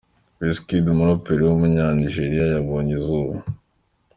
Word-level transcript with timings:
Wizkid, 0.39 0.85
umuraperi 0.93 1.41
w’umunyanigeriya 1.45 2.45
yabonye 2.53 2.91
izuba. 2.99 3.33